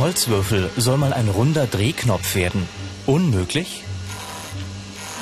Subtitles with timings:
[0.00, 2.66] Holzwürfel soll mal ein runder Drehknopf werden.
[3.06, 3.84] Unmöglich?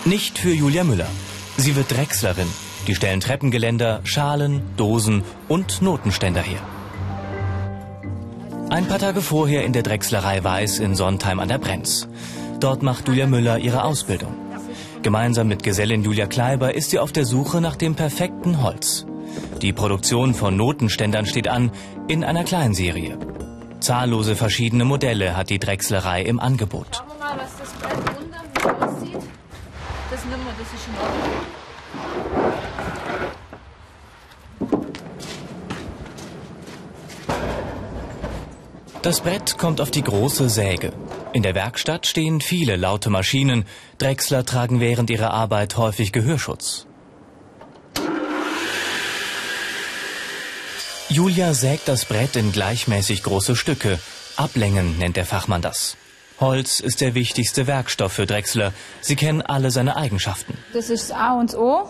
[0.05, 1.09] Nicht für Julia Müller.
[1.57, 2.47] Sie wird Drechslerin.
[2.87, 6.61] Die stellen Treppengeländer, Schalen, Dosen und Notenständer her.
[8.71, 12.07] Ein paar Tage vorher in der Drechslerei Weiß in Sontheim an der Brenz.
[12.61, 14.35] Dort macht Julia Müller ihre Ausbildung.
[15.03, 19.07] Gemeinsam mit Gesellin Julia Kleiber ist sie auf der Suche nach dem perfekten Holz.
[19.63, 21.71] Die Produktion von Notenständern steht an
[22.09, 23.19] in einer Kleinserie.
[23.81, 26.97] Zahllose verschiedene Modelle hat die Drechslerei im Angebot.
[26.97, 29.23] Schauen wir mal, was das Brett unten aussieht.
[30.11, 31.59] Das nehmen wir, das ist in Ordnung.
[39.03, 40.93] Das Brett kommt auf die große Säge.
[41.33, 43.65] In der Werkstatt stehen viele laute Maschinen.
[43.99, 46.88] Drechsler tragen während ihrer Arbeit häufig Gehörschutz.
[51.11, 53.99] Julia sägt das Brett in gleichmäßig große Stücke.
[54.37, 55.97] Ablängen nennt der Fachmann das.
[56.39, 58.75] Holz ist der wichtigste Werkstoff für Drechsler.
[59.01, 60.59] Sie kennen alle seine Eigenschaften.
[60.75, 61.89] Das ist A und O.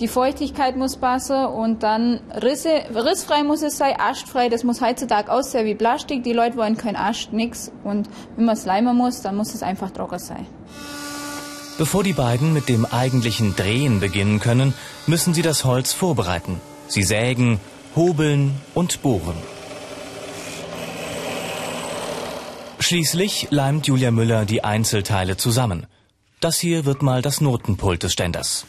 [0.00, 4.48] Die Feuchtigkeit muss passen und dann Risse, rissfrei muss es sein, astfrei.
[4.48, 6.24] Das muss heutzutage aussehen wie Plastik.
[6.24, 7.70] Die Leute wollen kein Ast, nix.
[7.84, 10.46] Und wenn man es leimen muss, dann muss es einfach trocken sein.
[11.78, 14.74] Bevor die beiden mit dem eigentlichen Drehen beginnen können,
[15.06, 16.60] müssen sie das Holz vorbereiten.
[16.88, 17.60] Sie sägen,
[17.96, 19.36] hobeln und bohren.
[22.80, 25.86] Schließlich leimt Julia Müller die Einzelteile zusammen.
[26.40, 28.66] Das hier wird mal das Notenpult des Ständers.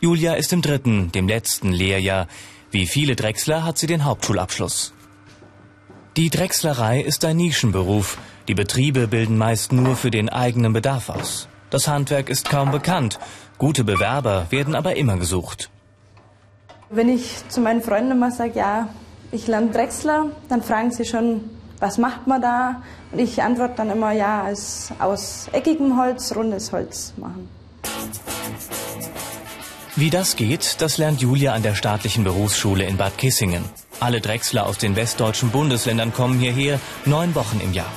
[0.00, 2.26] Julia ist im dritten, dem letzten Lehrjahr.
[2.70, 4.92] Wie viele Drechsler hat sie den Hauptschulabschluss.
[6.16, 8.18] Die Drechslerei ist ein Nischenberuf.
[8.48, 11.48] Die Betriebe bilden meist nur für den eigenen Bedarf aus.
[11.70, 13.18] Das Handwerk ist kaum bekannt.
[13.58, 15.70] Gute Bewerber werden aber immer gesucht.
[16.88, 18.88] Wenn ich zu meinen Freunden immer sage, ja,
[19.32, 22.82] ich lerne Drechsler, dann fragen sie schon, was macht man da?
[23.10, 27.48] Und ich antworte dann immer, ja, als aus eckigem Holz rundes Holz machen.
[29.96, 33.64] Wie das geht, das lernt Julia an der staatlichen Berufsschule in Bad Kissingen.
[33.98, 37.90] Alle Drechsler aus den westdeutschen Bundesländern kommen hierher, neun Wochen im Jahr.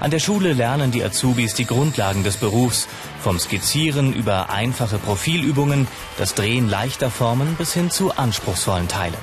[0.00, 2.86] An der Schule lernen die Azubis die Grundlagen des Berufs,
[3.20, 5.88] vom Skizzieren über einfache Profilübungen,
[6.18, 9.16] das Drehen leichter Formen bis hin zu anspruchsvollen Teilen.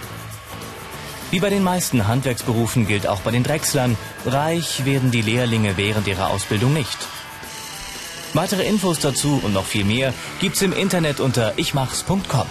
[1.32, 6.08] Wie bei den meisten Handwerksberufen gilt auch bei den Drechslern, reich werden die Lehrlinge während
[6.08, 6.98] ihrer Ausbildung nicht.
[8.34, 12.48] Weitere Infos dazu und noch viel mehr gibt's im Internet unter ichmachs.com.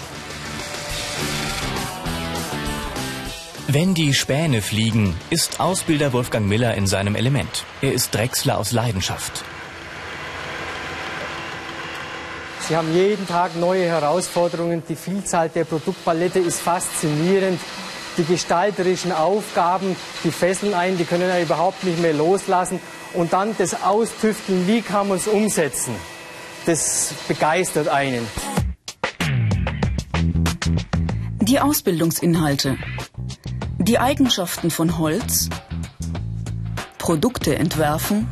[3.66, 7.64] Wenn die Späne fliegen, ist Ausbilder Wolfgang Miller in seinem Element.
[7.80, 9.42] Er ist Drechsler aus Leidenschaft.
[12.69, 14.82] Sie haben jeden Tag neue Herausforderungen.
[14.86, 17.58] Die Vielzahl der Produktpalette ist faszinierend.
[18.19, 22.80] Die gestalterischen Aufgaben, die fesseln einen, die können ja überhaupt nicht mehr loslassen.
[23.14, 25.94] Und dann das Austüfteln, wie kann man es umsetzen,
[26.66, 28.28] das begeistert einen.
[31.41, 32.76] Die Ausbildungsinhalte.
[33.87, 35.50] Die Eigenschaften von Holz.
[36.97, 38.27] Produkte entwerfen.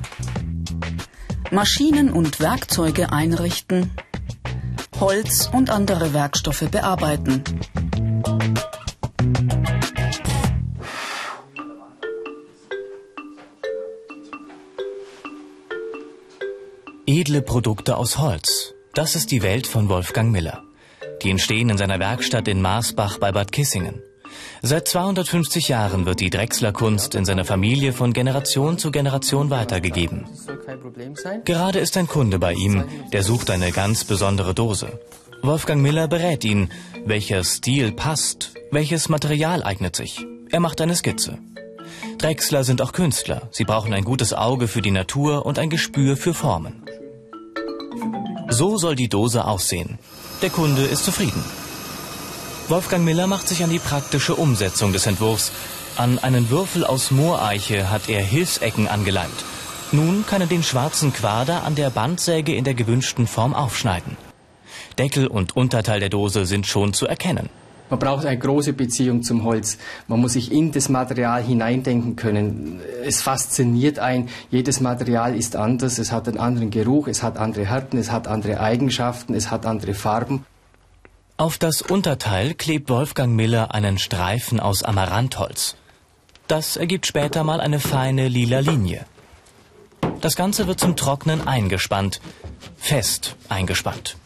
[1.51, 3.91] Maschinen und Werkzeuge einrichten.
[4.99, 7.45] Holz und andere Werkstoffe bearbeiten.
[17.07, 18.73] Edle Produkte aus Holz.
[18.95, 20.63] Das ist die Welt von Wolfgang Miller.
[21.23, 24.03] Die entstehen in seiner Werkstatt in Marsbach bei Bad Kissingen.
[24.65, 30.27] Seit 250 Jahren wird die Drechslerkunst in seiner Familie von Generation zu Generation weitergegeben.
[31.45, 35.01] Gerade ist ein Kunde bei ihm, der sucht eine ganz besondere Dose.
[35.43, 36.71] Wolfgang Miller berät ihn,
[37.05, 40.25] welcher Stil passt, welches Material eignet sich.
[40.51, 41.39] Er macht eine Skizze.
[42.19, 43.49] Drechsler sind auch Künstler.
[43.51, 46.85] Sie brauchen ein gutes Auge für die Natur und ein Gespür für Formen.
[48.49, 49.99] So soll die Dose aussehen.
[50.41, 51.43] Der Kunde ist zufrieden.
[52.73, 55.53] Wolfgang Miller macht sich an die praktische Umsetzung des Entwurfs.
[55.99, 59.45] An einen Würfel aus Mooreiche hat er Hilfsecken angeleimt.
[59.93, 64.17] Nun kann er den schwarzen Quader an der Bandsäge in der gewünschten Form aufschneiden.
[64.99, 67.51] Deckel und Unterteil der Dose sind schon zu erkennen.
[67.91, 69.77] Man braucht eine große Beziehung zum Holz.
[70.09, 72.81] Man muss sich in das Material hineindenken können.
[73.05, 74.31] Es fasziniert ein.
[74.51, 75.99] Jedes Material ist anders.
[75.99, 79.67] Es hat einen anderen Geruch, es hat andere Härten, es hat andere Eigenschaften, es hat
[79.67, 80.47] andere Farben.
[81.43, 85.75] Auf das Unterteil klebt Wolfgang Miller einen Streifen aus Amarantholz.
[86.47, 89.07] Das ergibt später mal eine feine lila Linie.
[90.21, 92.21] Das Ganze wird zum Trocknen eingespannt.
[92.77, 94.17] Fest eingespannt.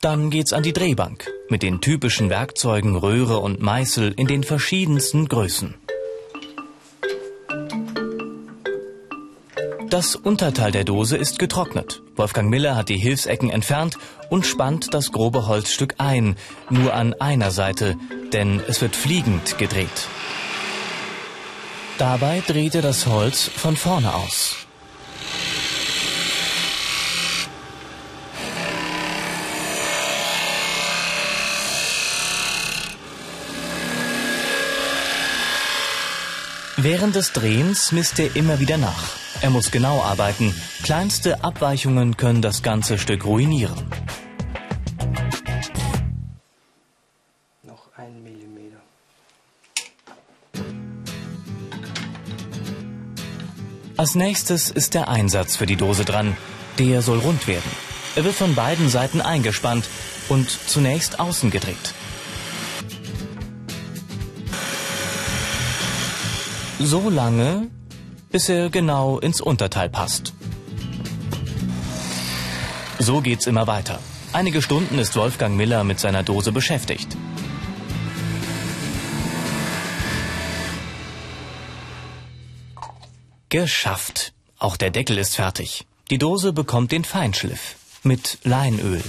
[0.00, 5.28] Dann geht's an die Drehbank mit den typischen Werkzeugen Röhre und Meißel in den verschiedensten
[5.28, 5.74] Größen.
[9.92, 12.00] Das Unterteil der Dose ist getrocknet.
[12.16, 13.98] Wolfgang Miller hat die Hilfsecken entfernt
[14.30, 16.36] und spannt das grobe Holzstück ein,
[16.70, 17.98] nur an einer Seite,
[18.32, 20.08] denn es wird fliegend gedreht.
[21.98, 24.56] Dabei dreht er das Holz von vorne aus.
[36.78, 39.21] Während des Drehens misst er immer wieder nach.
[39.42, 40.54] Er muss genau arbeiten.
[40.84, 43.74] Kleinste Abweichungen können das ganze Stück ruinieren.
[47.64, 48.80] Noch ein Millimeter.
[53.96, 56.36] Als nächstes ist der Einsatz für die Dose dran.
[56.78, 57.70] Der soll rund werden.
[58.14, 59.88] Er wird von beiden Seiten eingespannt
[60.28, 61.94] und zunächst außen gedreht.
[66.78, 67.70] So lange,
[68.32, 70.32] bis er genau ins Unterteil passt.
[72.98, 73.98] So geht's immer weiter.
[74.32, 77.16] Einige Stunden ist Wolfgang Miller mit seiner Dose beschäftigt.
[83.50, 84.32] Geschafft.
[84.58, 85.84] Auch der Deckel ist fertig.
[86.10, 89.02] Die Dose bekommt den Feinschliff mit Leinöl.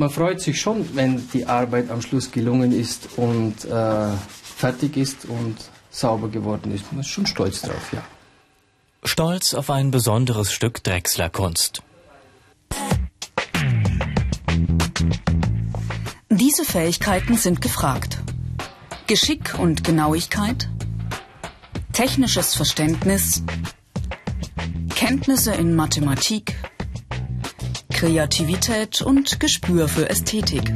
[0.00, 4.06] Man freut sich schon, wenn die Arbeit am Schluss gelungen ist und äh,
[4.42, 5.56] fertig ist und
[5.90, 6.90] sauber geworden ist.
[6.90, 8.02] Man ist schon stolz drauf, ja.
[9.04, 11.82] Stolz auf ein besonderes Stück Drechsler-Kunst.
[16.30, 18.20] Diese Fähigkeiten sind gefragt.
[19.06, 20.70] Geschick und Genauigkeit,
[21.92, 23.42] technisches Verständnis,
[24.94, 26.54] Kenntnisse in Mathematik,
[28.00, 30.72] Kreativität und Gespür für Ästhetik.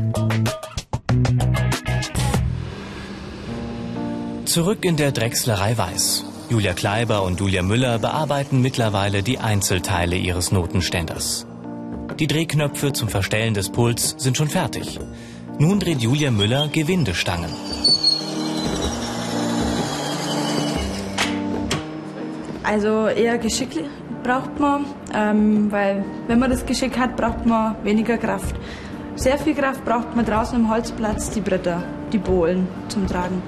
[4.45, 6.27] Zurück in der Drechslerei Weiß.
[6.51, 11.47] Julia Kleiber und Julia Müller bearbeiten mittlerweile die Einzelteile ihres Notenständers.
[12.19, 15.01] Die Drehknöpfe zum Verstellen des Puls sind schon fertig.
[15.59, 17.55] Nun dreht Julia Müller Gewindestangen.
[22.65, 23.71] Also eher Geschick
[24.25, 28.57] braucht man, ähm, weil wenn man das Geschick hat, braucht man weniger Kraft.
[29.15, 33.41] Sehr viel Kraft braucht man draußen am Holzplatz, die Bretter, die Bohlen zum Tragen.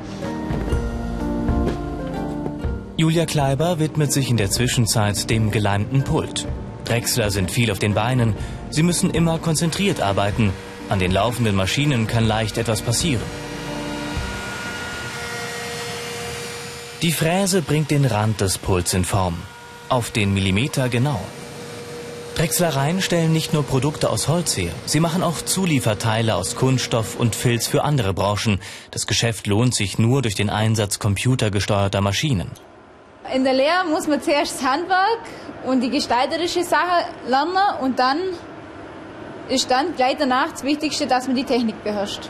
[2.97, 6.47] Julia Kleiber widmet sich in der Zwischenzeit dem geleimten Pult.
[6.85, 8.35] Drechsler sind viel auf den Beinen.
[8.71, 10.53] Sie müssen immer konzentriert arbeiten.
[10.89, 13.25] An den laufenden Maschinen kann leicht etwas passieren.
[17.03, 19.37] Die Fräse bringt den Rand des Pults in Form.
[19.89, 21.21] Auf den Millimeter genau.
[22.35, 27.35] Drechslereien stellen nicht nur Produkte aus Holz her, sie machen auch Zulieferteile aus Kunststoff und
[27.35, 28.61] Filz für andere Branchen.
[28.91, 32.51] Das Geschäft lohnt sich nur durch den Einsatz computergesteuerter Maschinen.
[33.35, 35.21] In der Lehre muss man zuerst das Handwerk
[35.65, 38.19] und die gestalterische Sache lernen und dann
[39.49, 42.29] ist dann gleich danach das Wichtigste, dass man die Technik beherrscht.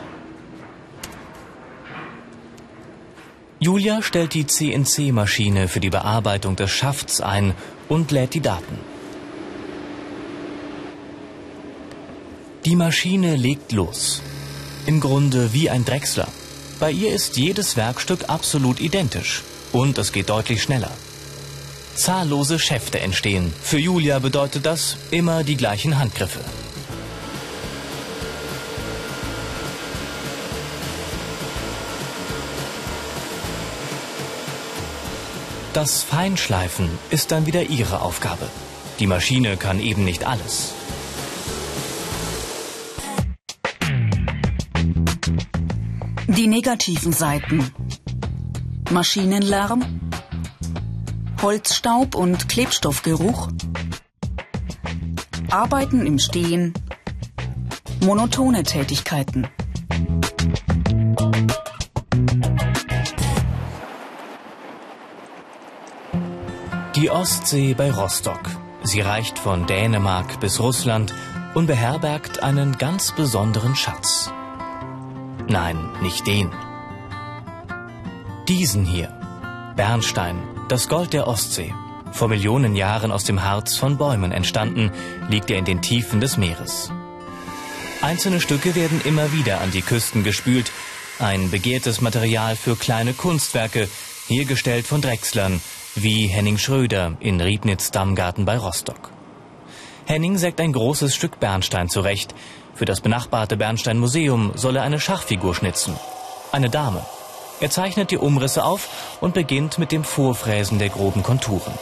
[3.59, 7.55] Julia stellt die CNC-Maschine für die Bearbeitung des Schafts ein
[7.89, 8.77] und lädt die Daten.
[12.65, 14.21] Die Maschine legt los.
[14.85, 16.27] Im Grunde wie ein Drechsler.
[16.79, 19.43] Bei ihr ist jedes Werkstück absolut identisch.
[19.71, 20.91] Und es geht deutlich schneller.
[21.95, 23.51] Zahllose Schäfte entstehen.
[23.63, 26.41] Für Julia bedeutet das immer die gleichen Handgriffe.
[35.77, 38.49] Das Feinschleifen ist dann wieder ihre Aufgabe.
[38.99, 40.73] Die Maschine kann eben nicht alles.
[46.25, 47.71] Die negativen Seiten.
[48.89, 49.85] Maschinenlärm,
[51.43, 53.49] Holzstaub und Klebstoffgeruch,
[55.51, 56.73] Arbeiten im Stehen,
[58.01, 59.47] monotone Tätigkeiten.
[66.97, 68.49] Die Ostsee bei Rostock.
[68.81, 71.13] Sie reicht von Dänemark bis Russland
[71.53, 74.31] und beherbergt einen ganz besonderen Schatz.
[75.47, 76.51] Nein, nicht den.
[78.47, 79.09] Diesen hier.
[79.75, 81.71] Bernstein, das Gold der Ostsee.
[82.13, 84.91] Vor Millionen Jahren aus dem Harz von Bäumen entstanden,
[85.29, 86.91] liegt er in den Tiefen des Meeres.
[88.01, 90.71] Einzelne Stücke werden immer wieder an die Küsten gespült.
[91.19, 93.87] Ein begehrtes Material für kleine Kunstwerke,
[94.27, 95.61] hergestellt von Drechslern,
[96.01, 99.11] wie Henning Schröder in Riebnitz-Dammgarten bei Rostock.
[100.05, 102.33] Henning sägt ein großes Stück Bernstein zurecht.
[102.75, 105.95] Für das benachbarte Bernstein-Museum soll er eine Schachfigur schnitzen.
[106.51, 107.05] Eine Dame.
[107.59, 108.87] Er zeichnet die Umrisse auf
[109.19, 111.73] und beginnt mit dem Vorfräsen der groben Konturen.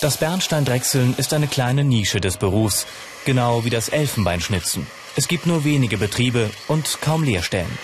[0.00, 2.86] Das Bernsteindrechseln ist eine kleine Nische des Berufs,
[3.24, 4.86] genau wie das Elfenbeinschnitzen.
[5.16, 7.78] Es gibt nur wenige Betriebe und kaum Lehrstellen.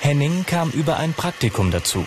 [0.00, 2.04] Henning kam über ein Praktikum dazu.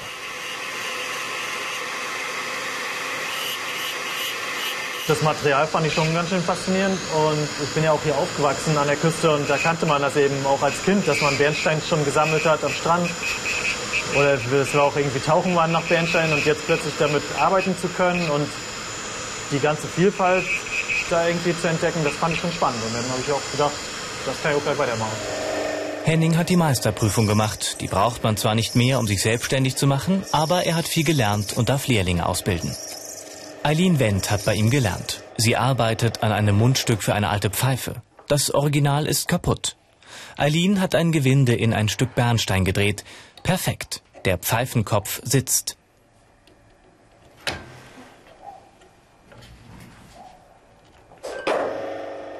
[5.07, 8.77] Das Material fand ich schon ganz schön faszinierend und ich bin ja auch hier aufgewachsen
[8.77, 11.81] an der Küste und da kannte man das eben auch als Kind, dass man Bernstein
[11.81, 13.09] schon gesammelt hat am Strand
[14.15, 17.88] oder dass wir auch irgendwie tauchen waren nach Bernstein und jetzt plötzlich damit arbeiten zu
[17.88, 18.47] können und
[19.51, 20.45] die ganze Vielfalt
[21.09, 22.81] da irgendwie zu entdecken, das fand ich schon spannend.
[22.85, 23.73] Und dann habe ich auch gedacht,
[24.25, 25.17] das kann ich auch gleich weitermachen.
[26.05, 27.77] Henning hat die Meisterprüfung gemacht.
[27.81, 31.03] Die braucht man zwar nicht mehr, um sich selbstständig zu machen, aber er hat viel
[31.03, 32.75] gelernt und darf Lehrlinge ausbilden.
[33.61, 35.21] Eileen Wendt hat bei ihm gelernt.
[35.37, 38.01] Sie arbeitet an einem Mundstück für eine alte Pfeife.
[38.27, 39.75] Das Original ist kaputt.
[40.37, 43.03] Eileen hat ein Gewinde in ein Stück Bernstein gedreht.
[43.43, 44.01] Perfekt.
[44.25, 45.78] Der Pfeifenkopf sitzt.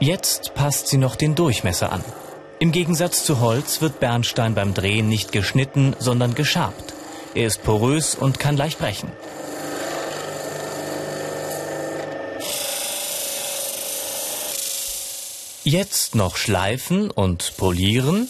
[0.02, 2.04] Jetzt passt sie noch den Durchmesser an.
[2.60, 6.94] Im Gegensatz zu Holz wird Bernstein beim Drehen nicht geschnitten, sondern geschabt.
[7.36, 9.12] Er ist porös und kann leicht brechen.
[15.66, 18.30] Jetzt noch schleifen und polieren.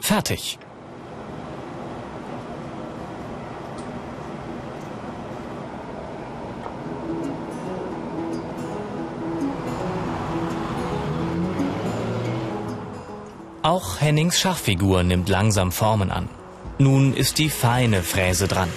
[0.00, 0.58] Fertig.
[13.62, 16.30] Auch Hennings Schachfigur nimmt langsam Formen an.
[16.78, 18.70] Nun ist die feine Fräse dran.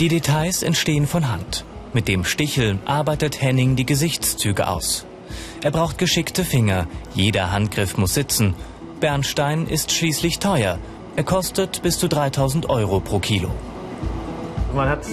[0.00, 1.64] Die Details entstehen von Hand.
[1.92, 5.06] Mit dem Stichel arbeitet Henning die Gesichtszüge aus.
[5.62, 8.54] Er braucht geschickte Finger, jeder Handgriff muss sitzen.
[8.98, 10.78] Bernstein ist schließlich teuer.
[11.14, 13.50] Er kostet bis zu 3000 Euro pro Kilo.
[14.74, 15.04] Man hat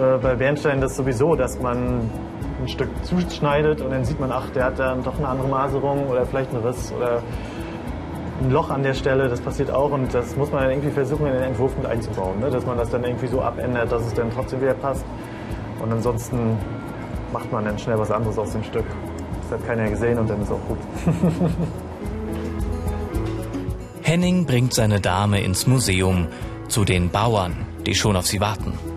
[0.00, 2.10] äh, bei Bernstein das sowieso, dass man
[2.62, 6.08] ein Stück zuschneidet und dann sieht man, ach, der hat dann doch eine andere Maserung
[6.08, 7.22] oder vielleicht einen Riss oder
[8.42, 11.26] ein Loch an der Stelle, das passiert auch und das muss man dann irgendwie versuchen,
[11.26, 12.50] in den Entwurf mit einzubauen, ne?
[12.50, 15.04] dass man das dann irgendwie so abändert, dass es dann trotzdem wieder passt.
[15.82, 16.56] Und ansonsten
[17.32, 18.86] macht man dann schnell was anderes aus dem Stück.
[19.42, 20.78] Das hat keiner gesehen und dann ist auch gut.
[24.02, 26.28] Henning bringt seine Dame ins Museum
[26.68, 28.89] zu den Bauern, die schon auf sie warten.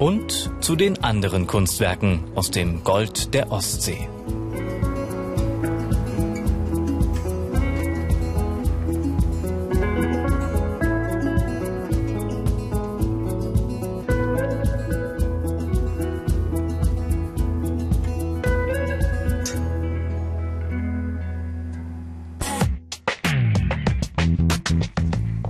[0.00, 4.08] Und zu den anderen Kunstwerken aus dem Gold der Ostsee.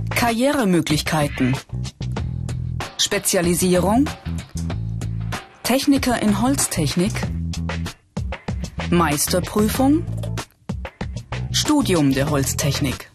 [0.09, 1.55] Karrieremöglichkeiten.
[2.97, 4.07] Spezialisierung.
[5.71, 7.13] Techniker in Holztechnik.
[8.89, 10.03] Meisterprüfung.
[11.53, 13.09] Studium der Holztechnik.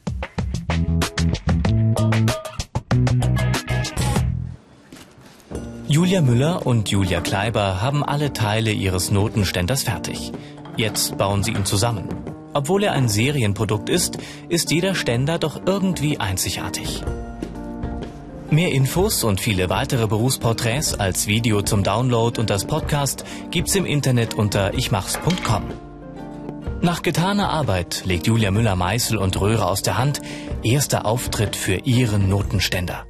[5.86, 10.32] Julia Müller und Julia Kleiber haben alle Teile ihres Notenständers fertig.
[10.78, 12.08] Jetzt bauen sie ihn zusammen.
[12.54, 14.16] Obwohl er ein Serienprodukt ist,
[14.48, 17.02] ist jeder Ständer doch irgendwie einzigartig.
[18.50, 23.84] Mehr Infos und viele weitere Berufsporträts als Video zum Download und das Podcast gibt's im
[23.84, 25.64] Internet unter ichmachs.com.
[26.80, 30.22] Nach getaner Arbeit legt Julia Müller Meißel und Röhre aus der Hand.
[30.62, 33.06] Erster Auftritt für ihren Notenständer.